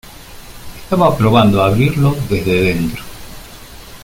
[0.79, 3.03] estaba probando a abrirlo desde dentro.